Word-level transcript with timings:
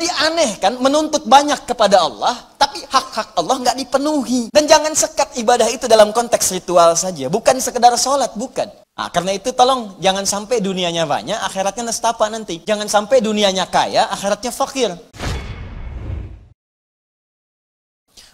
Jadi 0.00 0.16
aneh 0.16 0.56
kan 0.56 0.80
menuntut 0.80 1.28
banyak 1.28 1.68
kepada 1.68 2.00
Allah, 2.00 2.32
tapi 2.56 2.80
hak-hak 2.88 3.36
Allah 3.36 3.56
nggak 3.60 3.76
dipenuhi. 3.84 4.48
Dan 4.48 4.64
jangan 4.64 4.96
sekat 4.96 5.36
ibadah 5.36 5.68
itu 5.68 5.84
dalam 5.84 6.08
konteks 6.08 6.56
ritual 6.56 6.96
saja, 6.96 7.28
bukan 7.28 7.60
sekedar 7.60 7.92
sholat, 8.00 8.32
bukan. 8.32 8.64
Nah, 8.96 9.12
karena 9.12 9.36
itu 9.36 9.52
tolong 9.52 10.00
jangan 10.00 10.24
sampai 10.24 10.64
dunianya 10.64 11.04
banyak, 11.04 11.36
akhiratnya 11.36 11.92
nestapa 11.92 12.32
nanti. 12.32 12.64
Jangan 12.64 12.88
sampai 12.88 13.20
dunianya 13.20 13.68
kaya, 13.68 14.08
akhiratnya 14.08 14.48
fakir. 14.48 14.88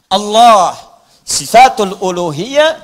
Allah 0.07 0.71
sifatul 1.27 1.99
uluhiyah 1.99 2.79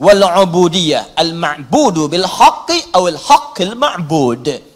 wal 0.00 0.24
ubudiyah 0.48 1.12
al 1.20 1.36
ma'budu 1.36 2.08
bil 2.08 2.24
haqqi 2.24 2.88
awil 2.96 3.20
haqqil 3.20 3.76
ma'bud. 3.76 4.72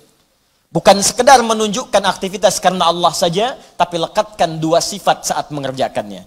Bukan 0.79 0.95
sekedar 1.03 1.43
menunjukkan 1.43 2.07
aktivitas 2.07 2.63
karena 2.63 2.87
Allah 2.87 3.11
saja, 3.11 3.59
tapi 3.75 3.99
lekatkan 3.99 4.63
dua 4.63 4.79
sifat 4.79 5.27
saat 5.27 5.51
mengerjakannya. 5.51 6.23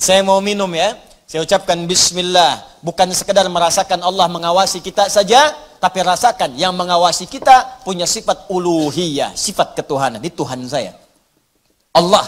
Saya 0.00 0.24
mau 0.24 0.40
minum 0.40 0.72
ya, 0.72 0.96
saya 1.28 1.44
ucapkan 1.44 1.76
bismillah. 1.84 2.80
Bukan 2.80 3.12
sekedar 3.12 3.44
merasakan 3.44 4.00
Allah 4.00 4.24
mengawasi 4.32 4.80
kita 4.80 5.12
saja, 5.12 5.52
tapi 5.84 6.00
rasakan 6.00 6.56
yang 6.56 6.72
mengawasi 6.72 7.28
kita 7.28 7.84
punya 7.84 8.08
sifat 8.08 8.48
uluhiyah, 8.48 9.36
sifat 9.36 9.76
ketuhanan. 9.76 10.16
Ini 10.24 10.32
Tuhan 10.32 10.64
saya. 10.64 10.96
Allah. 11.92 12.24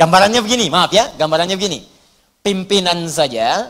Gambarannya 0.00 0.40
begini, 0.40 0.72
maaf 0.72 0.96
ya, 0.96 1.12
gambarannya 1.12 1.60
begini. 1.60 1.84
Pimpinan 2.40 3.04
saja, 3.04 3.68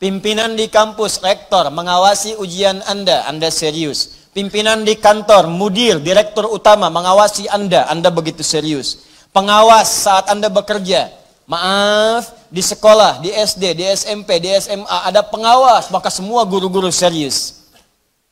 pimpinan 0.00 0.56
di 0.56 0.72
kampus, 0.72 1.20
rektor, 1.20 1.68
mengawasi 1.68 2.40
ujian 2.40 2.80
Anda, 2.88 3.28
Anda 3.28 3.52
serius 3.52 4.21
Pimpinan 4.32 4.80
di 4.80 4.96
kantor, 4.96 5.44
mudir, 5.52 6.00
direktur 6.00 6.48
utama 6.48 6.88
mengawasi 6.88 7.52
Anda, 7.52 7.84
Anda 7.84 8.08
begitu 8.08 8.40
serius. 8.40 9.04
Pengawas 9.28 10.08
saat 10.08 10.32
Anda 10.32 10.48
bekerja, 10.48 11.12
maaf, 11.44 12.32
di 12.48 12.64
sekolah, 12.64 13.20
di 13.20 13.28
SD, 13.28 13.76
di 13.76 13.84
SMP, 13.92 14.40
di 14.40 14.48
SMA 14.56 14.98
ada 15.04 15.20
pengawas, 15.20 15.92
maka 15.92 16.08
semua 16.08 16.48
guru-guru 16.48 16.88
serius. 16.88 17.68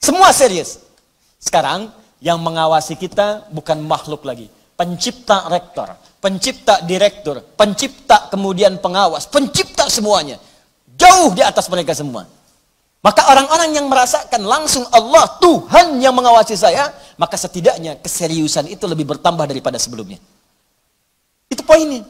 Semua 0.00 0.32
serius. 0.32 0.80
Sekarang 1.36 1.92
yang 2.16 2.40
mengawasi 2.40 2.96
kita 2.96 3.52
bukan 3.52 3.84
makhluk 3.84 4.24
lagi, 4.24 4.48
pencipta 4.80 5.52
rektor, 5.52 6.00
pencipta 6.16 6.80
direktur, 6.80 7.44
pencipta 7.60 8.32
kemudian 8.32 8.80
pengawas, 8.80 9.28
pencipta 9.28 9.84
semuanya. 9.92 10.40
Jauh 10.96 11.36
di 11.36 11.44
atas 11.44 11.68
mereka 11.68 11.92
semua. 11.92 12.24
Maka 13.00 13.32
orang-orang 13.32 13.72
yang 13.72 13.88
merasakan 13.88 14.44
langsung 14.44 14.84
Allah, 14.92 15.24
Tuhan 15.40 15.96
yang 16.04 16.12
mengawasi 16.12 16.52
saya, 16.52 16.92
maka 17.16 17.40
setidaknya 17.40 17.96
keseriusan 17.96 18.68
itu 18.68 18.84
lebih 18.84 19.08
bertambah 19.08 19.48
daripada 19.48 19.80
sebelumnya. 19.80 20.20
Itu 21.48 21.64
poinnya. 21.64 22.04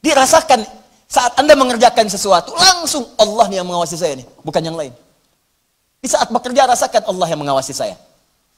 Dirasakan 0.00 0.64
saat 1.04 1.36
Anda 1.36 1.52
mengerjakan 1.52 2.08
sesuatu, 2.08 2.56
langsung 2.56 3.12
Allah 3.20 3.44
yang 3.52 3.68
mengawasi 3.68 4.00
saya 4.00 4.16
nih, 4.16 4.24
bukan 4.40 4.62
yang 4.64 4.76
lain. 4.76 4.96
Di 6.00 6.08
saat 6.08 6.32
bekerja 6.32 6.64
rasakan 6.64 7.04
Allah 7.04 7.28
yang 7.28 7.40
mengawasi 7.44 7.76
saya. 7.76 8.00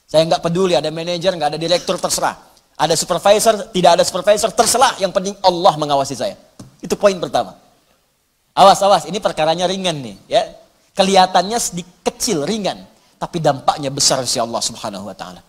Saya 0.07 0.23
nggak 0.31 0.39
peduli 0.39 0.79
ada 0.79 0.87
manajer, 0.95 1.35
nggak 1.35 1.55
ada 1.55 1.59
direktur, 1.59 1.99
terserah. 1.99 2.39
Ada 2.79 2.95
supervisor, 2.95 3.67
tidak 3.75 3.99
ada 3.99 4.03
supervisor, 4.07 4.49
terserah. 4.55 4.95
Yang 4.95 5.11
penting 5.11 5.35
Allah 5.43 5.75
mengawasi 5.75 6.15
saya. 6.15 6.39
Itu 6.79 6.95
poin 6.95 7.19
pertama. 7.19 7.59
Awas, 8.55 8.79
awas, 8.79 9.03
ini 9.11 9.19
perkaranya 9.19 9.67
ringan 9.67 9.99
nih. 9.99 10.15
ya 10.27 10.60
Kelihatannya 10.97 11.57
sedikit 11.57 12.11
kecil, 12.11 12.43
ringan. 12.43 12.87
Tapi 13.21 13.37
dampaknya 13.37 13.93
besar 13.93 14.25
si 14.25 14.41
Allah 14.41 14.59
subhanahu 14.59 15.07
wa 15.07 15.15
ta'ala. 15.15 15.41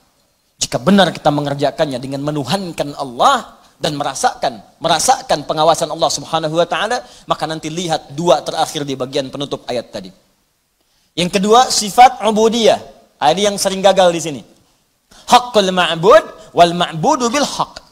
Jika 0.62 0.78
benar 0.78 1.10
kita 1.10 1.34
mengerjakannya 1.34 1.98
dengan 1.98 2.22
menuhankan 2.22 2.94
Allah 2.94 3.58
dan 3.82 3.98
merasakan 3.98 4.62
merasakan 4.78 5.42
pengawasan 5.42 5.90
Allah 5.90 6.06
Subhanahu 6.06 6.54
wa 6.54 6.66
taala, 6.70 7.02
maka 7.26 7.50
nanti 7.50 7.66
lihat 7.66 8.14
dua 8.14 8.38
terakhir 8.46 8.86
di 8.86 8.94
bagian 8.94 9.26
penutup 9.26 9.66
ayat 9.66 9.90
tadi. 9.90 10.14
Yang 11.18 11.30
kedua, 11.38 11.66
sifat 11.66 12.22
ubudiyah. 12.22 12.78
Ini 13.22 13.50
yang 13.50 13.56
sering 13.58 13.82
gagal 13.82 14.14
di 14.14 14.20
sini. 14.22 14.40
Haqqul 15.26 15.74
ma'bud 15.74 16.54
wal 16.54 16.74
ma'budu 16.78 17.26
bil 17.26 17.46
haqq. 17.46 17.82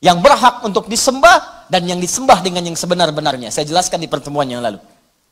Yang 0.00 0.18
berhak 0.24 0.64
untuk 0.64 0.88
disembah 0.88 1.68
dan 1.68 1.84
yang 1.84 2.00
disembah 2.00 2.40
dengan 2.40 2.64
yang 2.64 2.76
sebenar-benarnya. 2.76 3.52
Saya 3.52 3.68
jelaskan 3.68 4.00
di 4.00 4.08
pertemuan 4.08 4.48
yang 4.48 4.64
lalu. 4.64 4.80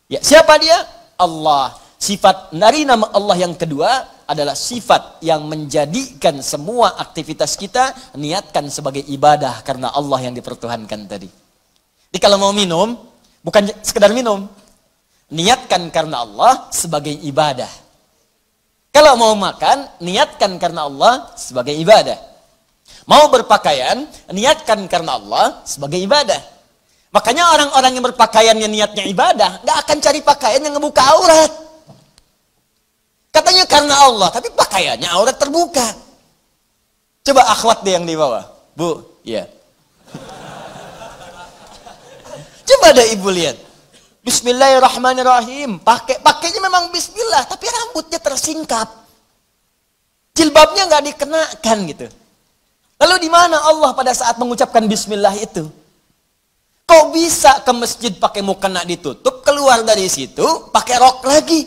Ya, 0.08 0.20
siapa 0.20 0.56
dia? 0.60 1.03
Allah. 1.18 1.74
Sifat 1.98 2.52
dari 2.52 2.84
nama 2.84 3.08
Allah 3.16 3.36
yang 3.40 3.56
kedua 3.56 3.88
adalah 4.28 4.52
sifat 4.52 5.24
yang 5.24 5.44
menjadikan 5.48 6.40
semua 6.44 7.00
aktivitas 7.00 7.56
kita 7.56 7.92
niatkan 8.16 8.68
sebagai 8.68 9.04
ibadah 9.08 9.64
karena 9.64 9.92
Allah 9.92 10.28
yang 10.28 10.34
dipertuhankan 10.36 11.00
tadi. 11.08 11.28
Jadi 12.12 12.18
kalau 12.20 12.38
mau 12.38 12.52
minum, 12.52 12.94
bukan 13.42 13.68
sekedar 13.82 14.12
minum. 14.12 14.46
Niatkan 15.32 15.88
karena 15.90 16.22
Allah 16.22 16.68
sebagai 16.70 17.10
ibadah. 17.10 17.68
Kalau 18.94 19.18
mau 19.18 19.34
makan, 19.34 19.90
niatkan 19.98 20.54
karena 20.62 20.86
Allah 20.86 21.34
sebagai 21.34 21.74
ibadah. 21.74 22.14
Mau 23.10 23.26
berpakaian, 23.26 24.06
niatkan 24.30 24.86
karena 24.86 25.18
Allah 25.18 25.66
sebagai 25.66 25.98
ibadah. 25.98 26.53
Makanya 27.14 27.46
orang-orang 27.54 27.94
yang 27.94 28.04
berpakaian 28.10 28.56
yang 28.58 28.72
niatnya 28.74 29.06
ibadah, 29.06 29.62
nggak 29.62 29.76
akan 29.86 29.96
cari 30.02 30.18
pakaian 30.18 30.58
yang 30.58 30.74
ngebuka 30.74 30.98
aurat. 31.14 31.52
Katanya 33.30 33.70
karena 33.70 33.94
Allah, 34.02 34.34
tapi 34.34 34.50
pakaiannya 34.50 35.06
aurat 35.14 35.38
terbuka. 35.38 35.94
Coba 37.22 37.46
akhwat 37.54 37.86
deh 37.86 37.94
yang 37.94 38.02
di 38.02 38.18
bawah. 38.18 38.42
Bu, 38.74 38.98
ya. 39.22 39.46
Coba 42.66 42.90
ada 42.90 43.06
ibu 43.06 43.30
lihat. 43.30 43.62
Bismillahirrahmanirrahim. 44.26 45.78
Pakai 45.86 46.18
pakainya 46.18 46.58
memang 46.66 46.90
bismillah, 46.90 47.46
tapi 47.46 47.70
rambutnya 47.70 48.18
tersingkap. 48.18 48.90
Jilbabnya 50.34 50.90
nggak 50.90 51.14
dikenakan 51.14 51.78
gitu. 51.94 52.06
Lalu 52.98 53.14
di 53.22 53.30
mana 53.30 53.54
Allah 53.70 53.94
pada 53.94 54.10
saat 54.10 54.34
mengucapkan 54.34 54.82
bismillah 54.90 55.38
itu? 55.38 55.83
Kok 56.94 57.10
bisa 57.10 57.58
ke 57.66 57.72
masjid 57.74 58.14
pakai 58.14 58.38
mukena 58.38 58.86
ditutup, 58.86 59.42
keluar 59.42 59.82
dari 59.82 60.06
situ 60.06 60.70
pakai 60.70 61.02
rok 61.02 61.26
lagi? 61.26 61.66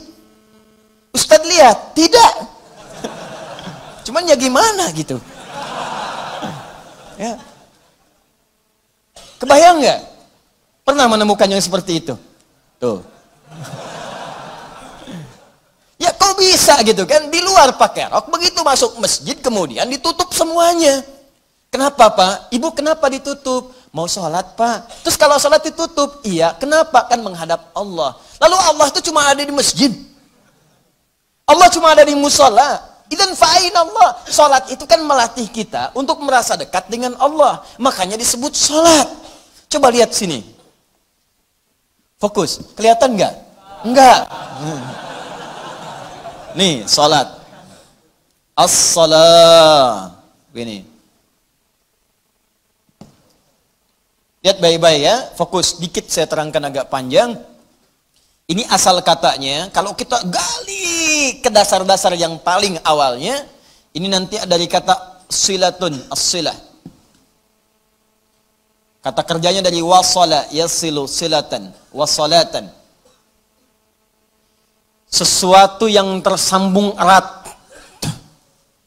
Ustadz 1.11 1.43
lihat, 1.43 1.91
tidak. 1.91 2.31
Cuman 4.07 4.23
ya 4.23 4.39
gimana 4.39 4.87
gitu. 4.95 5.19
Ya. 7.19 7.35
Kebayang 9.35 9.83
nggak? 9.83 9.99
Pernah 10.87 11.11
menemukan 11.11 11.51
yang 11.51 11.59
seperti 11.59 11.99
itu? 11.99 12.15
Tuh. 12.79 13.03
Ya 15.97 16.13
kok 16.13 16.37
bisa 16.37 16.77
gitu 16.85 17.09
kan? 17.09 17.33
Di 17.33 17.41
luar 17.41 17.73
pakai 17.73 18.07
rok, 18.07 18.29
begitu 18.29 18.61
masuk 18.61 19.01
masjid 19.01 19.33
kemudian 19.41 19.89
ditutup 19.89 20.29
semuanya. 20.29 21.01
Kenapa 21.73 22.13
pak? 22.13 22.53
Ibu 22.53 22.69
kenapa 22.71 23.09
ditutup? 23.09 23.73
Mau 23.97 24.05
sholat 24.05 24.53
pak? 24.53 25.01
Terus 25.01 25.17
kalau 25.17 25.41
sholat 25.41 25.65
ditutup, 25.65 26.21
iya. 26.21 26.53
Kenapa? 26.61 27.09
Kan 27.09 27.25
menghadap 27.25 27.73
Allah. 27.73 28.13
Lalu 28.37 28.53
Allah 28.53 28.85
itu 28.93 29.09
cuma 29.09 29.25
ada 29.25 29.41
di 29.41 29.49
masjid. 29.49 29.89
Allah 31.49 31.65
cuma 31.73 31.97
ada 31.97 32.05
di 32.05 32.13
musola. 32.13 32.77
Dan 33.09 33.33
fa'in 33.33 33.73
Allah. 33.73 34.21
Sholat 34.29 34.69
itu 34.69 34.85
kan 34.85 35.01
melatih 35.01 35.49
kita 35.49 35.89
untuk 35.97 36.21
merasa 36.21 36.53
dekat 36.53 36.85
dengan 36.93 37.17
Allah. 37.17 37.65
Makanya 37.81 38.21
disebut 38.21 38.53
sholat. 38.53 39.09
Coba 39.65 39.89
lihat 39.89 40.13
sini. 40.13 40.45
Fokus. 42.21 42.61
Kelihatan 42.77 43.17
nggak? 43.17 43.33
Enggak. 43.81 44.19
Nih, 46.53 46.85
sholat. 46.85 47.25
As-salat. 48.53 50.13
Begini. 50.53 50.96
Lihat 54.45 54.57
baik-baik 54.61 55.01
ya, 55.01 55.15
fokus 55.33 55.81
dikit 55.81 56.05
saya 56.09 56.29
terangkan 56.29 56.61
agak 56.69 56.93
panjang. 56.93 57.33
Ini 58.47 58.63
asal 58.71 59.01
katanya, 59.03 59.67
kalau 59.75 59.91
kita 59.91 60.23
gali 60.23 61.41
ke 61.43 61.51
dasar-dasar 61.51 62.15
yang 62.15 62.39
paling 62.39 62.79
awalnya, 62.85 63.43
ini 63.91 64.07
nanti 64.07 64.39
dari 64.47 64.69
kata 64.71 65.25
silatun, 65.27 65.99
as-silah. 66.07 66.55
Kata 69.03 69.21
kerjanya 69.23 69.63
dari 69.63 69.83
wasala, 69.83 70.47
yasilu 70.51 71.07
silatan, 71.07 71.71
wasalatan. 71.91 72.71
Sesuatu 75.07 75.87
yang 75.87 76.19
tersambung 76.19 76.95
erat, 76.95 77.51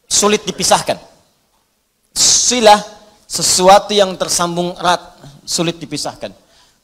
sulit 0.08 0.44
dipisahkan. 0.44 1.00
Silah, 2.17 2.81
sesuatu 3.25 3.96
yang 3.96 4.17
tersambung 4.17 4.76
erat, 4.76 5.10
sulit 5.50 5.82
dipisahkan. 5.82 6.31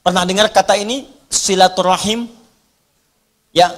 Pernah 0.02 0.26
dengar 0.26 0.50
kata 0.50 0.74
ini 0.74 1.06
silaturahim? 1.30 2.26
Ya, 3.54 3.70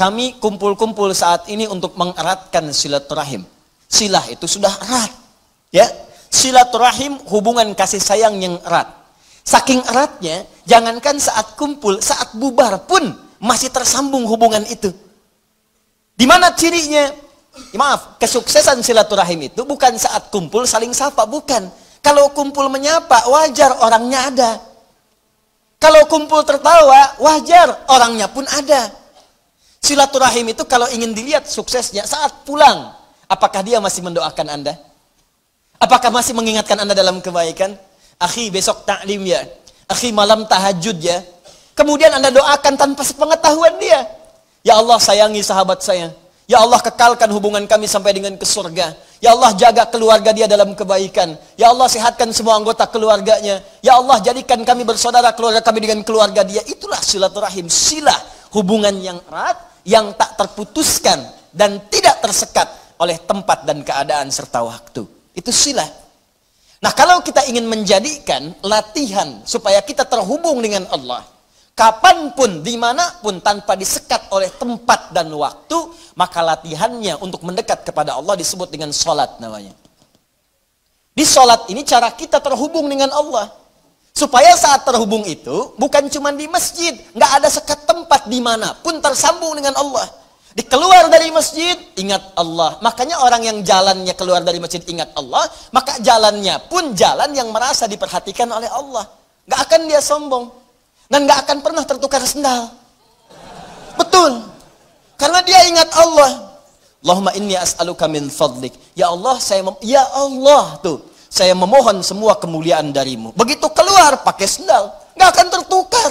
kami 0.00 0.40
kumpul-kumpul 0.40 1.12
saat 1.12 1.44
ini 1.52 1.68
untuk 1.68 2.00
mengeratkan 2.00 2.72
silaturahim. 2.72 3.44
Silah 3.84 4.24
itu 4.32 4.48
sudah 4.48 4.72
erat. 4.80 5.12
Ya, 5.68 5.86
Silaturahim 6.30 7.18
hubungan 7.26 7.74
kasih 7.74 7.98
sayang 7.98 8.38
yang 8.38 8.54
erat. 8.62 8.86
Saking 9.42 9.82
eratnya, 9.90 10.46
jangankan 10.62 11.18
saat 11.18 11.58
kumpul, 11.58 11.98
saat 11.98 12.38
bubar 12.38 12.86
pun 12.86 13.02
masih 13.42 13.66
tersambung 13.74 14.22
hubungan 14.30 14.62
itu. 14.70 14.94
Di 16.14 16.30
mana 16.30 16.54
cirinya? 16.54 17.10
Maaf, 17.74 18.14
kesuksesan 18.22 18.78
silaturahim 18.78 19.50
itu 19.50 19.66
bukan 19.66 19.98
saat 19.98 20.30
kumpul 20.30 20.62
saling 20.70 20.94
sapa, 20.94 21.26
bukan. 21.26 21.66
Kalau 22.00 22.32
kumpul 22.32 22.72
menyapa, 22.72 23.28
wajar 23.28 23.76
orangnya 23.84 24.32
ada. 24.32 24.50
Kalau 25.80 26.04
kumpul 26.08 26.44
tertawa, 26.44 27.16
wajar 27.20 27.88
orangnya 27.88 28.28
pun 28.28 28.44
ada. 28.48 28.92
Silaturahim 29.80 30.52
itu 30.52 30.64
kalau 30.68 30.84
ingin 30.92 31.16
dilihat 31.16 31.48
suksesnya 31.48 32.04
saat 32.04 32.44
pulang, 32.44 32.92
apakah 33.24 33.64
dia 33.64 33.80
masih 33.80 34.04
mendoakan 34.04 34.60
Anda? 34.60 34.76
Apakah 35.80 36.12
masih 36.12 36.36
mengingatkan 36.36 36.76
Anda 36.76 36.92
dalam 36.92 37.24
kebaikan? 37.24 37.72
Akhi 38.20 38.52
besok 38.52 38.84
taklim 38.84 39.24
ya. 39.24 39.40
Akhi 39.88 40.12
malam 40.12 40.44
tahajud 40.44 41.00
ya. 41.00 41.24
Kemudian 41.72 42.12
Anda 42.12 42.28
doakan 42.28 42.76
tanpa 42.76 43.00
sepengetahuan 43.00 43.80
dia. 43.80 44.04
Ya 44.60 44.76
Allah 44.76 45.00
sayangi 45.00 45.40
sahabat 45.40 45.80
saya. 45.80 46.12
Ya 46.50 46.58
Allah 46.58 46.82
kekalkan 46.82 47.30
hubungan 47.30 47.62
kami 47.70 47.86
sampai 47.86 48.10
dengan 48.10 48.34
ke 48.34 48.42
surga. 48.42 48.98
Ya 49.22 49.30
Allah 49.38 49.54
jaga 49.54 49.86
keluarga 49.86 50.34
dia 50.34 50.50
dalam 50.50 50.74
kebaikan. 50.74 51.38
Ya 51.54 51.70
Allah 51.70 51.86
sehatkan 51.86 52.34
semua 52.34 52.58
anggota 52.58 52.90
keluarganya. 52.90 53.62
Ya 53.78 53.94
Allah 53.94 54.18
jadikan 54.18 54.58
kami 54.66 54.82
bersaudara 54.82 55.30
keluarga 55.30 55.62
kami 55.62 55.86
dengan 55.86 56.02
keluarga 56.02 56.42
dia. 56.42 56.58
Itulah 56.66 56.98
silaturahim. 56.98 57.70
Sila 57.70 58.18
hubungan 58.50 58.98
yang 58.98 59.22
erat 59.30 59.62
yang 59.86 60.10
tak 60.18 60.34
terputuskan 60.34 61.22
dan 61.54 61.86
tidak 61.86 62.18
tersekat 62.18 62.66
oleh 62.98 63.14
tempat 63.22 63.62
dan 63.62 63.86
keadaan 63.86 64.26
serta 64.34 64.66
waktu. 64.66 65.06
Itu 65.30 65.54
sila. 65.54 65.86
Nah 66.82 66.90
kalau 66.98 67.22
kita 67.22 67.46
ingin 67.46 67.70
menjadikan 67.70 68.58
latihan 68.66 69.38
supaya 69.46 69.78
kita 69.86 70.02
terhubung 70.02 70.58
dengan 70.58 70.82
Allah, 70.90 71.22
kapan 71.74 72.32
pun, 72.36 72.60
di 72.60 72.76
mana 72.76 73.20
pun 73.24 73.40
tanpa 73.40 73.74
disekat 73.74 74.28
oleh 74.30 74.52
tempat 74.52 75.14
dan 75.14 75.32
waktu, 75.32 75.78
maka 76.14 76.44
latihannya 76.44 77.16
untuk 77.20 77.42
mendekat 77.42 77.82
kepada 77.86 78.16
Allah 78.16 78.36
disebut 78.36 78.68
dengan 78.68 78.92
sholat 78.92 79.40
namanya. 79.40 79.72
Di 81.16 81.24
sholat 81.26 81.68
ini 81.68 81.82
cara 81.82 82.12
kita 82.14 82.38
terhubung 82.40 82.86
dengan 82.86 83.10
Allah. 83.12 83.50
Supaya 84.10 84.52
saat 84.58 84.82
terhubung 84.84 85.22
itu 85.24 85.72
bukan 85.78 86.10
cuma 86.10 86.34
di 86.34 86.50
masjid, 86.50 86.92
nggak 87.14 87.30
ada 87.40 87.48
sekat 87.48 87.86
tempat 87.86 88.26
di 88.26 88.42
mana 88.42 88.74
pun 88.82 88.98
tersambung 88.98 89.54
dengan 89.56 89.72
Allah. 89.78 90.20
Di 90.50 90.66
keluar 90.66 91.06
dari 91.06 91.30
masjid, 91.30 91.78
ingat 91.94 92.34
Allah. 92.34 92.74
Makanya 92.82 93.22
orang 93.22 93.42
yang 93.46 93.58
jalannya 93.62 94.10
keluar 94.18 94.42
dari 94.42 94.58
masjid 94.58 94.82
ingat 94.82 95.14
Allah, 95.14 95.46
maka 95.70 96.02
jalannya 96.02 96.58
pun 96.66 96.90
jalan 96.90 97.30
yang 97.30 97.54
merasa 97.54 97.86
diperhatikan 97.86 98.50
oleh 98.50 98.66
Allah. 98.66 99.06
Gak 99.46 99.60
akan 99.70 99.80
dia 99.86 100.02
sombong. 100.02 100.50
Dan 101.10 101.26
gak 101.26 101.42
akan 101.42 101.58
pernah 101.58 101.82
tertukar 101.82 102.22
sendal. 102.22 102.70
Betul. 103.98 104.46
Karena 105.18 105.42
dia 105.42 105.66
ingat 105.66 105.90
Allah. 105.98 106.54
Allahumma 107.02 107.34
inni 107.34 107.58
as'aluka 107.58 108.06
min 108.06 108.30
fadlik. 108.30 108.70
Ya 108.94 109.10
Allah, 109.10 109.42
saya 109.42 109.66
ya 109.82 110.06
Allah 110.14 110.78
tuh. 110.78 111.02
Saya 111.26 111.50
memohon 111.58 112.06
semua 112.06 112.38
kemuliaan 112.38 112.94
darimu. 112.94 113.34
Begitu 113.34 113.66
keluar 113.74 114.22
pakai 114.22 114.46
sendal, 114.46 114.94
gak 115.18 115.34
akan 115.34 115.46
tertukar. 115.50 116.10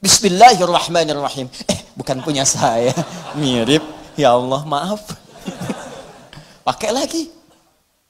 Bismillahirrahmanirrahim. 0.00 1.48
Eh, 1.68 1.78
bukan 1.96 2.24
punya 2.24 2.48
saya. 2.48 2.96
Mirip. 3.40 3.84
Ya 4.16 4.32
Allah, 4.32 4.64
maaf. 4.64 5.04
Pakai 6.68 6.96
lagi. 6.96 7.28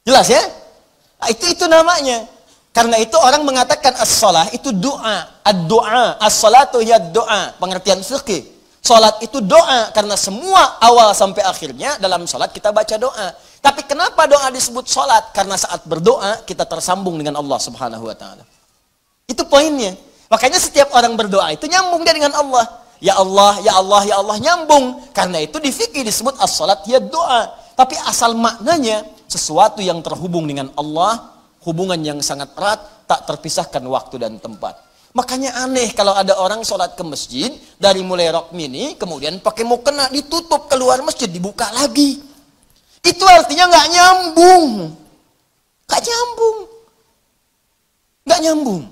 Jelas 0.06 0.30
ya? 0.30 0.42
Nah, 1.18 1.28
itu 1.34 1.50
itu 1.50 1.66
namanya. 1.66 2.36
Karena 2.76 3.00
itu 3.00 3.17
orang 3.17 3.40
mengatakan 3.40 3.96
as-salah 3.96 4.52
itu 4.52 4.69
doa. 4.69 5.40
Ad-doa. 5.40 6.20
As-salatu 6.20 6.84
ya 6.84 7.00
doa. 7.00 7.56
Pengertian 7.56 8.05
fikih. 8.05 8.44
Salat 8.84 9.17
itu 9.25 9.40
doa. 9.40 9.88
Karena 9.96 10.12
semua 10.12 10.76
awal 10.84 11.17
sampai 11.17 11.40
akhirnya 11.40 11.96
dalam 11.96 12.28
salat 12.28 12.52
kita 12.52 12.76
baca 12.76 13.00
doa. 13.00 13.32
Tapi 13.64 13.81
kenapa 13.88 14.28
doa 14.28 14.52
disebut 14.52 14.84
salat? 14.93 15.32
Karena 15.32 15.56
saat 15.56 15.88
berdoa 15.88 16.44
kita 16.44 16.69
tersambung 16.69 17.17
dengan 17.17 17.40
Allah 17.40 17.56
subhanahu 17.56 18.12
wa 18.12 18.12
ta'ala. 18.12 18.44
Itu 19.25 19.49
poinnya. 19.49 19.96
Makanya 20.28 20.61
setiap 20.61 20.93
orang 20.93 21.17
berdoa 21.17 21.56
itu 21.56 21.64
nyambung 21.64 22.05
dia 22.05 22.12
dengan 22.12 22.37
Allah. 22.37 22.84
Ya 23.00 23.17
Allah, 23.17 23.56
ya 23.64 23.73
Allah, 23.73 24.02
ya 24.05 24.20
Allah 24.20 24.37
nyambung. 24.37 25.00
Karena 25.17 25.40
itu 25.40 25.56
di 25.64 25.73
fikih 25.73 26.05
disebut 26.05 26.37
as-salat 26.44 26.84
ya 26.84 27.00
doa. 27.00 27.56
Tapi 27.73 27.96
asal 28.05 28.37
maknanya 28.37 29.08
sesuatu 29.25 29.81
yang 29.81 30.05
terhubung 30.05 30.44
dengan 30.44 30.69
Allah, 30.76 31.36
hubungan 31.66 31.98
yang 31.98 32.22
sangat 32.22 32.54
erat, 32.54 32.80
tak 33.10 33.26
terpisahkan 33.26 33.82
waktu 33.82 34.22
dan 34.22 34.38
tempat. 34.38 34.86
Makanya 35.16 35.64
aneh 35.64 35.90
kalau 35.96 36.12
ada 36.12 36.36
orang 36.38 36.60
sholat 36.62 36.94
ke 36.94 37.02
masjid, 37.02 37.50
dari 37.80 38.04
mulai 38.06 38.30
rok 38.30 38.52
mini, 38.54 38.94
kemudian 38.94 39.42
pakai 39.42 39.64
mau 39.66 39.82
kena 39.82 40.06
ditutup 40.12 40.70
keluar 40.70 41.02
masjid, 41.02 41.26
dibuka 41.26 41.66
lagi. 41.72 42.20
Itu 43.00 43.24
artinya 43.24 43.66
nggak 43.66 43.88
nyambung. 43.90 44.92
Nggak 45.88 46.02
nyambung. 46.04 46.58
Nggak 48.26 48.40
nyambung. 48.44 48.82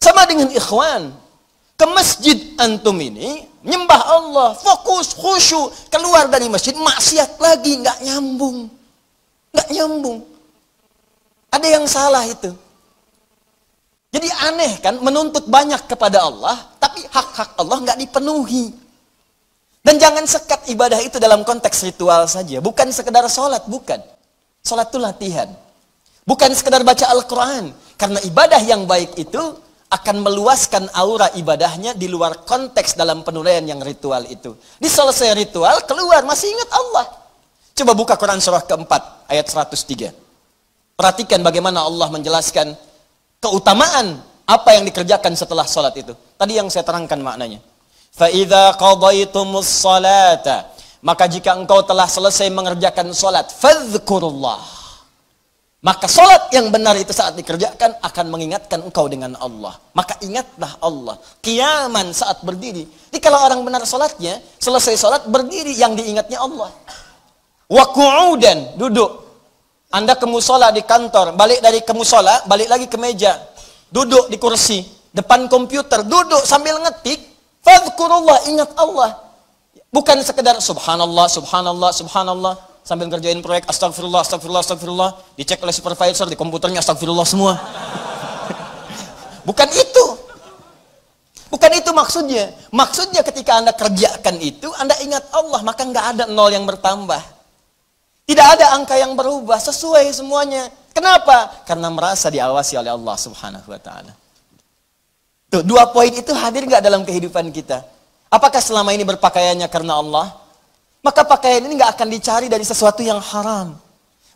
Sama 0.00 0.22
dengan 0.30 0.48
ikhwan. 0.54 1.12
Ke 1.80 1.88
masjid 1.88 2.36
antum 2.60 2.94
ini, 3.00 3.48
nyembah 3.64 4.02
Allah, 4.04 4.52
fokus, 4.52 5.16
khusyuk. 5.16 5.72
Keluar 5.88 6.28
dari 6.28 6.46
masjid, 6.52 6.76
maksiat 6.76 7.40
lagi, 7.40 7.80
nggak 7.80 8.04
nyambung. 8.04 8.68
Nggak 9.50 9.68
nyambung. 9.74 10.18
Ada 11.50 11.66
yang 11.66 11.84
salah 11.90 12.24
itu. 12.26 12.54
Jadi 14.10 14.26
aneh 14.26 14.82
kan, 14.82 14.98
menuntut 14.98 15.46
banyak 15.46 15.86
kepada 15.86 16.26
Allah, 16.26 16.58
tapi 16.82 17.02
hak-hak 17.06 17.54
Allah 17.58 17.78
nggak 17.78 17.98
dipenuhi. 17.98 18.74
Dan 19.80 19.96
jangan 19.96 20.26
sekat 20.26 20.66
ibadah 20.70 20.98
itu 21.00 21.22
dalam 21.22 21.46
konteks 21.46 21.86
ritual 21.86 22.26
saja. 22.26 22.58
Bukan 22.58 22.90
sekedar 22.90 23.24
sholat, 23.30 23.64
bukan. 23.70 24.02
Sholat 24.66 24.92
itu 24.92 24.98
latihan. 25.00 25.48
Bukan 26.28 26.52
sekedar 26.52 26.84
baca 26.84 27.06
Al-Quran. 27.08 27.72
Karena 27.96 28.20
ibadah 28.26 28.60
yang 28.60 28.84
baik 28.84 29.16
itu 29.16 29.40
akan 29.90 30.16
meluaskan 30.22 30.86
aura 30.94 31.32
ibadahnya 31.34 31.96
di 31.96 32.06
luar 32.06 32.44
konteks 32.44 32.94
dalam 32.94 33.24
penilaian 33.24 33.64
yang 33.64 33.80
ritual 33.80 34.22
itu. 34.28 34.52
Di 34.76 34.86
selesai 34.86 35.32
ritual, 35.34 35.82
keluar, 35.88 36.22
masih 36.28 36.52
ingat 36.52 36.70
Allah. 36.76 37.06
Coba 37.74 37.92
buka 37.96 38.14
Quran 38.20 38.38
surah 38.38 38.62
keempat, 38.68 39.32
ayat 39.32 39.48
103. 39.48 40.12
Perhatikan 41.00 41.40
bagaimana 41.40 41.80
Allah 41.80 42.12
menjelaskan 42.12 42.76
keutamaan 43.40 44.20
apa 44.44 44.76
yang 44.76 44.84
dikerjakan 44.84 45.32
setelah 45.32 45.64
sholat 45.64 45.96
itu. 45.96 46.12
Tadi 46.36 46.60
yang 46.60 46.68
saya 46.68 46.84
terangkan 46.84 47.16
maknanya. 47.24 47.64
Fa'idha 48.12 48.76
qadaytumus 48.76 49.64
salata. 49.64 50.68
Maka 51.00 51.24
jika 51.24 51.56
engkau 51.56 51.80
telah 51.88 52.04
selesai 52.04 52.52
mengerjakan 52.52 53.16
sholat, 53.16 53.48
fadhkurullah. 53.48 54.60
Maka 55.80 56.04
sholat 56.04 56.52
yang 56.52 56.68
benar 56.68 56.92
itu 57.00 57.16
saat 57.16 57.32
dikerjakan 57.32 57.96
akan 58.04 58.26
mengingatkan 58.28 58.84
engkau 58.84 59.08
dengan 59.08 59.32
Allah. 59.40 59.80
Maka 59.96 60.20
ingatlah 60.20 60.76
Allah. 60.84 61.16
Kiaman 61.40 62.12
saat 62.12 62.44
berdiri. 62.44 62.84
Jadi 63.08 63.16
kalau 63.24 63.40
orang 63.40 63.64
benar 63.64 63.88
sholatnya, 63.88 64.36
selesai 64.60 65.00
sholat 65.00 65.24
berdiri 65.24 65.72
yang 65.72 65.96
diingatnya 65.96 66.36
Allah. 66.44 66.68
Waku'udan, 67.72 68.76
duduk. 68.76 69.19
Anda 69.90 70.14
ke 70.14 70.22
musola 70.22 70.70
di 70.70 70.86
kantor, 70.86 71.34
balik 71.34 71.58
dari 71.58 71.82
ke 71.82 71.90
musola, 71.90 72.46
balik 72.46 72.70
lagi 72.70 72.86
ke 72.86 72.94
meja. 72.94 73.34
Duduk 73.90 74.30
di 74.30 74.38
kursi, 74.38 74.86
depan 75.10 75.50
komputer, 75.50 76.06
duduk 76.06 76.46
sambil 76.46 76.78
ngetik. 76.78 77.18
Fadkurullah, 77.60 78.46
ingat 78.46 78.70
Allah. 78.78 79.18
Bukan 79.90 80.22
sekedar 80.22 80.62
subhanallah, 80.62 81.26
subhanallah, 81.26 81.90
subhanallah 81.90 82.54
sambil 82.86 83.10
ngerjain 83.10 83.42
proyek 83.42 83.66
astagfirullah, 83.66 84.22
astagfirullah, 84.22 84.62
astagfirullah, 84.62 85.10
dicek 85.34 85.58
oleh 85.58 85.74
supervisor 85.74 86.30
di 86.30 86.38
komputernya 86.38 86.78
astagfirullah 86.78 87.26
semua. 87.26 87.58
Bukan 89.48 89.68
itu. 89.74 90.06
Bukan 91.50 91.70
itu 91.74 91.90
maksudnya. 91.90 92.54
Maksudnya 92.70 93.26
ketika 93.26 93.58
Anda 93.58 93.74
kerjakan 93.74 94.38
itu, 94.38 94.70
Anda 94.78 94.94
ingat 95.02 95.34
Allah, 95.34 95.60
maka 95.66 95.82
nggak 95.82 96.06
ada 96.14 96.24
nol 96.30 96.54
yang 96.54 96.62
bertambah. 96.62 97.39
Tidak 98.30 98.46
ada 98.46 98.78
angka 98.78 98.94
yang 98.94 99.18
berubah, 99.18 99.58
sesuai 99.58 100.06
semuanya. 100.14 100.70
Kenapa? 100.94 101.66
Karena 101.66 101.90
merasa 101.90 102.30
diawasi 102.30 102.78
oleh 102.78 102.94
Allah 102.94 103.18
subhanahu 103.18 103.66
wa 103.66 103.80
ta'ala. 103.82 104.14
Tuh, 105.50 105.66
dua 105.66 105.90
poin 105.90 106.14
itu 106.14 106.30
hadir 106.30 106.62
nggak 106.62 106.78
dalam 106.78 107.02
kehidupan 107.02 107.50
kita? 107.50 107.82
Apakah 108.30 108.62
selama 108.62 108.94
ini 108.94 109.02
berpakaiannya 109.02 109.66
karena 109.66 109.98
Allah? 109.98 110.30
Maka 111.02 111.26
pakaian 111.26 111.58
ini 111.66 111.74
nggak 111.74 111.98
akan 111.98 112.06
dicari 112.06 112.46
dari 112.46 112.62
sesuatu 112.62 113.02
yang 113.02 113.18
haram. 113.18 113.74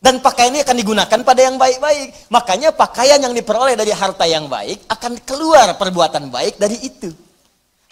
Dan 0.02 0.18
pakaian 0.18 0.50
ini 0.50 0.66
akan 0.66 0.74
digunakan 0.74 1.18
pada 1.22 1.40
yang 1.46 1.54
baik-baik. 1.54 2.34
Makanya 2.34 2.74
pakaian 2.74 3.22
yang 3.22 3.30
diperoleh 3.30 3.78
dari 3.78 3.94
harta 3.94 4.26
yang 4.26 4.50
baik 4.50 4.90
akan 4.90 5.22
keluar 5.22 5.78
perbuatan 5.78 6.34
baik 6.34 6.58
dari 6.58 6.82
itu. 6.82 7.14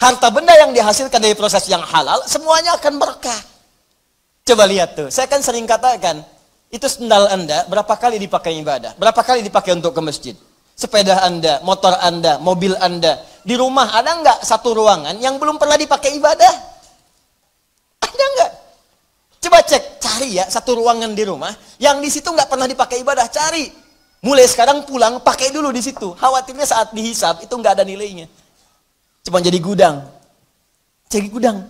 Harta 0.03 0.27
benda 0.35 0.51
yang 0.59 0.75
dihasilkan 0.75 1.23
dari 1.23 1.31
proses 1.31 1.63
yang 1.71 1.79
halal 1.79 2.19
semuanya 2.27 2.75
akan 2.75 2.99
berkah. 2.99 3.52
Coba 4.43 4.67
lihat 4.67 4.99
tuh, 4.99 5.07
saya 5.07 5.31
kan 5.31 5.39
sering 5.39 5.63
katakan, 5.63 6.19
Itu 6.73 6.89
sendal 6.89 7.29
Anda 7.29 7.63
berapa 7.69 7.93
kali 7.95 8.17
dipakai 8.17 8.59
ibadah? 8.59 8.97
Berapa 8.97 9.21
kali 9.21 9.45
dipakai 9.45 9.77
untuk 9.77 9.93
ke 9.93 10.01
masjid? 10.01 10.35
Sepeda 10.73 11.21
Anda, 11.21 11.61
motor 11.61 11.93
Anda, 12.01 12.41
mobil 12.41 12.73
Anda. 12.81 13.21
Di 13.45 13.53
rumah 13.53 13.93
ada 13.93 14.17
nggak 14.17 14.41
satu 14.41 14.73
ruangan 14.73 15.13
yang 15.21 15.37
belum 15.37 15.61
pernah 15.61 15.77
dipakai 15.77 16.17
ibadah? 16.17 16.53
Ada 18.01 18.25
nggak? 18.25 18.51
Coba 19.47 19.59
cek, 19.61 20.01
cari 20.01 20.41
ya 20.41 20.49
satu 20.49 20.81
ruangan 20.81 21.13
di 21.13 21.23
rumah 21.29 21.53
yang 21.77 22.01
di 22.01 22.09
situ 22.09 22.25
nggak 22.25 22.49
pernah 22.49 22.65
dipakai 22.65 23.05
ibadah. 23.05 23.29
Cari. 23.29 23.69
Mulai 24.23 24.49
sekarang 24.49 24.87
pulang 24.87 25.21
pakai 25.21 25.53
dulu 25.53 25.69
di 25.69 25.83
situ. 25.83 26.15
Khawatirnya 26.15 26.65
saat 26.65 26.89
dihisap 26.89 27.45
itu 27.45 27.53
nggak 27.53 27.79
ada 27.79 27.83
nilainya. 27.85 28.25
Cuma 29.21 29.43
jadi 29.43 29.61
gudang. 29.61 30.03
Jadi 31.05 31.27
gudang. 31.29 31.69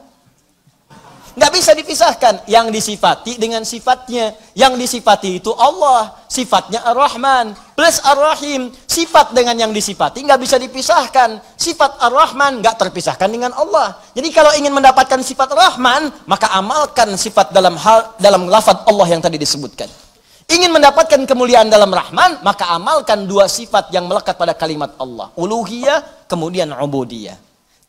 Nggak 1.37 1.53
bisa 1.53 1.71
dipisahkan. 1.77 2.35
Yang 2.49 2.67
disifati 2.73 3.37
dengan 3.37 3.63
sifatnya. 3.63 4.33
Yang 4.57 4.73
disifati 4.81 5.37
itu 5.37 5.53
Allah. 5.53 6.17
Sifatnya 6.25 6.81
Ar-Rahman. 6.89 7.53
Plus 7.77 8.01
Ar-Rahim. 8.01 8.73
Sifat 8.89 9.37
dengan 9.37 9.53
yang 9.61 9.77
disifati 9.77 10.25
nggak 10.25 10.41
bisa 10.41 10.57
dipisahkan. 10.57 11.37
Sifat 11.61 12.01
Ar-Rahman 12.01 12.65
nggak 12.65 12.81
terpisahkan 12.81 13.29
dengan 13.29 13.53
Allah. 13.53 14.01
Jadi 14.17 14.33
kalau 14.33 14.57
ingin 14.57 14.73
mendapatkan 14.73 15.21
sifat 15.21 15.53
Rahman, 15.53 16.09
maka 16.25 16.49
amalkan 16.57 17.13
sifat 17.21 17.53
dalam 17.53 17.77
hal 17.77 18.17
dalam 18.17 18.49
lafaz 18.49 18.89
Allah 18.89 19.07
yang 19.13 19.21
tadi 19.21 19.37
disebutkan. 19.37 20.06
Ingin 20.47 20.71
mendapatkan 20.71 21.27
kemuliaan 21.27 21.67
dalam 21.67 21.91
Rahman, 21.91 22.39
maka 22.47 22.71
amalkan 22.71 23.27
dua 23.27 23.51
sifat 23.51 23.91
yang 23.91 24.07
melekat 24.07 24.39
pada 24.39 24.55
kalimat 24.55 24.95
Allah. 24.95 25.35
Uluhiyah, 25.35 26.31
kemudian 26.31 26.71
ubudiyah. 26.71 27.35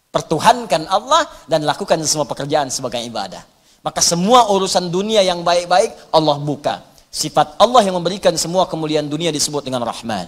Pertuhankan 0.10 0.90
Allah 0.90 1.30
dan 1.46 1.62
lakukan 1.62 2.02
semua 2.02 2.26
pekerjaan 2.26 2.74
sebagai 2.74 2.98
ibadah. 3.06 3.46
Maka 3.86 4.02
semua 4.02 4.50
urusan 4.50 4.90
dunia 4.90 5.22
yang 5.22 5.46
baik-baik, 5.46 6.10
Allah 6.10 6.42
buka. 6.42 6.82
Sifat 7.14 7.62
Allah 7.62 7.86
yang 7.86 8.02
memberikan 8.02 8.34
semua 8.34 8.66
kemuliaan 8.66 9.06
dunia 9.06 9.30
disebut 9.30 9.62
dengan 9.62 9.86
Rahman. 9.86 10.26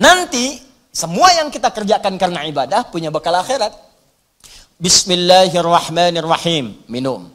Nanti, 0.00 0.56
semua 0.88 1.28
yang 1.36 1.52
kita 1.52 1.68
kerjakan 1.68 2.16
karena 2.16 2.48
ibadah, 2.48 2.88
punya 2.88 3.12
bekal 3.12 3.36
akhirat. 3.36 3.76
Bismillahirrahmanirrahim. 4.80 6.80
Minum. 6.88 7.28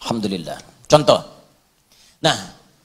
Alhamdulillah. 0.00 0.75
Contoh. 0.86 1.20
Nah, 2.22 2.34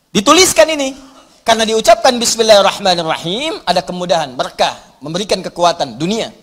dituliskan 0.09 0.67
ini 0.73 0.97
karena 1.45 1.65
diucapkan 1.65 2.17
bismillahirrahmanirrahim 2.17 3.65
ada 3.65 3.81
kemudahan, 3.81 4.33
berkah, 4.33 4.77
memberikan 5.01 5.41
kekuatan 5.41 5.97
dunia. 5.97 6.33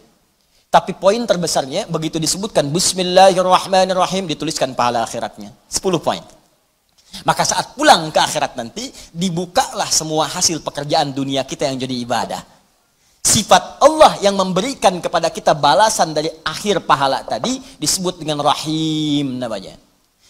Tapi 0.68 0.92
poin 0.94 1.18
terbesarnya 1.24 1.88
begitu 1.88 2.20
disebutkan 2.20 2.68
bismillahirrahmanirrahim 2.68 4.28
dituliskan 4.28 4.76
pahala 4.76 5.02
akhiratnya. 5.06 5.50
10 5.70 5.80
poin. 5.98 6.20
Maka 7.24 7.40
saat 7.40 7.72
pulang 7.72 8.12
ke 8.12 8.20
akhirat 8.20 8.52
nanti 8.52 8.92
dibukalah 9.16 9.88
semua 9.88 10.28
hasil 10.28 10.60
pekerjaan 10.60 11.10
dunia 11.16 11.40
kita 11.48 11.64
yang 11.64 11.80
jadi 11.80 11.96
ibadah. 12.04 12.42
Sifat 13.24 13.80
Allah 13.80 14.20
yang 14.20 14.36
memberikan 14.36 15.00
kepada 15.00 15.32
kita 15.32 15.56
balasan 15.56 16.12
dari 16.12 16.28
akhir 16.44 16.84
pahala 16.84 17.24
tadi 17.24 17.60
disebut 17.80 18.20
dengan 18.20 18.44
rahim 18.44 19.40
namanya. 19.40 19.87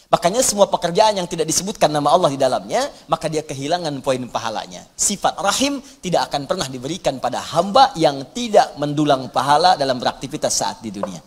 Makanya 0.08 0.40
semua 0.40 0.64
pekerjaan 0.72 1.20
yang 1.20 1.28
tidak 1.28 1.44
disebutkan 1.44 1.92
nama 1.92 2.08
Allah 2.08 2.32
di 2.32 2.40
dalamnya, 2.40 2.88
maka 3.12 3.28
dia 3.28 3.44
kehilangan 3.44 3.92
poin 4.00 4.24
pahalanya. 4.24 4.88
Sifat 4.96 5.36
rahim 5.36 5.84
tidak 6.00 6.32
akan 6.32 6.48
pernah 6.48 6.64
diberikan 6.64 7.20
pada 7.20 7.44
hamba 7.44 7.92
yang 7.92 8.24
tidak 8.32 8.72
mendulang 8.80 9.28
pahala 9.28 9.76
dalam 9.76 10.00
beraktivitas 10.00 10.64
saat 10.64 10.80
di 10.80 10.88
dunia. 10.88 11.20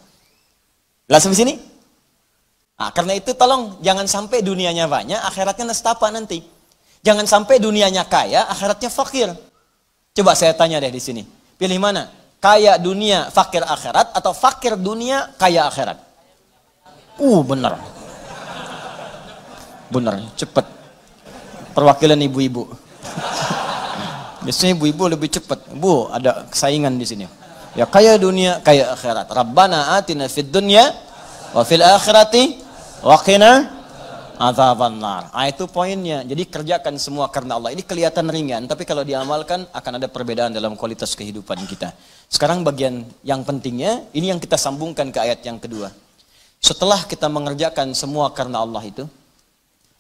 Jelas 1.05 1.21
sampai 1.21 1.37
sini? 1.37 1.53
Nah, 2.81 2.89
karena 2.89 3.13
itu 3.13 3.37
tolong 3.37 3.77
jangan 3.85 4.09
sampai 4.09 4.41
dunianya 4.41 4.89
banyak, 4.89 5.21
akhiratnya 5.29 5.69
nestapa 5.69 6.09
nanti. 6.09 6.41
Jangan 7.05 7.29
sampai 7.29 7.61
dunianya 7.61 8.09
kaya, 8.09 8.49
akhiratnya 8.49 8.89
fakir. 8.89 9.29
Coba 10.17 10.33
saya 10.33 10.57
tanya 10.57 10.81
deh 10.81 10.89
di 10.89 10.97
sini. 10.97 11.21
Pilih 11.61 11.77
mana? 11.77 12.09
Kaya 12.41 12.81
dunia, 12.81 13.29
fakir 13.29 13.61
akhirat 13.61 14.17
atau 14.17 14.33
fakir 14.33 14.73
dunia, 14.73 15.29
kaya 15.37 15.69
akhirat? 15.69 16.01
Uh, 17.21 17.45
benar. 17.45 18.00
Benar, 19.91 20.23
cepat. 20.39 20.65
Perwakilan 21.75 22.15
ibu-ibu. 22.23 22.71
Biasanya 24.41 24.73
ibu-ibu 24.73 25.03
lebih 25.11 25.27
cepat. 25.27 25.67
Bu, 25.75 26.07
ada 26.07 26.47
saingan 26.55 26.95
di 26.95 27.05
sini. 27.05 27.25
Ya 27.75 27.83
kaya 27.83 28.15
dunia, 28.15 28.63
kaya 28.63 28.95
akhirat. 28.95 29.27
Rabbana 29.27 29.99
atina 29.99 30.31
fid 30.31 30.47
dunya 30.47 30.91
wa 31.51 31.63
fil 31.67 31.83
akhirati 31.83 32.55
wa 33.03 33.15
qina 33.19 33.67
adzaban 34.41 34.97
nar. 34.97 35.29
Ah 35.35 35.45
itu 35.45 35.69
poinnya. 35.69 36.25
Jadi 36.25 36.49
kerjakan 36.49 36.97
semua 36.97 37.29
karena 37.29 37.61
Allah. 37.61 37.71
Ini 37.75 37.83
kelihatan 37.85 38.27
ringan, 38.27 38.65
tapi 38.65 38.83
kalau 38.83 39.05
diamalkan 39.05 39.69
akan 39.69 39.91
ada 40.01 40.07
perbedaan 40.09 40.51
dalam 40.51 40.73
kualitas 40.73 41.13
kehidupan 41.13 41.61
kita. 41.69 41.93
Sekarang 42.31 42.65
bagian 42.65 43.05
yang 43.21 43.45
pentingnya, 43.45 44.07
ini 44.15 44.33
yang 44.33 44.39
kita 44.41 44.57
sambungkan 44.57 45.13
ke 45.13 45.19
ayat 45.21 45.43
yang 45.45 45.61
kedua. 45.61 45.93
Setelah 46.63 47.05
kita 47.05 47.29
mengerjakan 47.29 47.93
semua 47.93 48.33
karena 48.33 48.61
Allah 48.61 48.81
itu, 48.83 49.05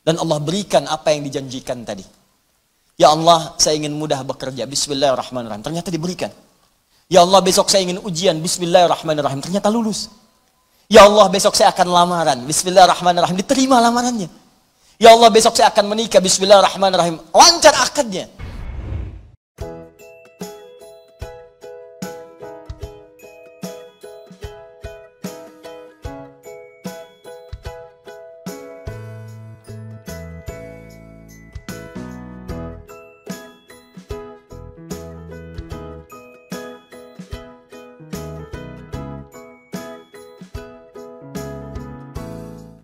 dan 0.01 0.17
Allah 0.17 0.37
berikan 0.41 0.89
apa 0.89 1.13
yang 1.13 1.21
dijanjikan 1.25 1.85
tadi. 1.85 2.01
Ya 2.97 3.13
Allah, 3.13 3.57
saya 3.57 3.77
ingin 3.77 3.93
mudah 3.97 4.21
bekerja. 4.21 4.65
Bismillahirrahmanirrahim. 4.69 5.65
Ternyata 5.65 5.89
diberikan. 5.89 6.29
Ya 7.09 7.25
Allah, 7.25 7.41
besok 7.41 7.69
saya 7.69 7.85
ingin 7.85 8.01
ujian. 8.01 8.37
Bismillahirrahmanirrahim. 8.41 9.41
Ternyata 9.41 9.73
lulus. 9.73 10.09
Ya 10.85 11.05
Allah, 11.09 11.25
besok 11.29 11.57
saya 11.57 11.73
akan 11.73 11.87
lamaran. 11.89 12.39
Bismillahirrahmanirrahim. 12.45 13.37
Diterima 13.41 13.81
lamarannya. 13.81 14.29
Ya 15.01 15.17
Allah, 15.17 15.33
besok 15.33 15.57
saya 15.57 15.73
akan 15.73 15.89
menikah. 15.89 16.21
Bismillahirrahmanirrahim. 16.21 17.17
Lancar 17.33 17.73
akadnya. 17.73 18.29